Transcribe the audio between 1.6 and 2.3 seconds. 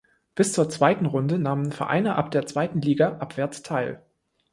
Vereine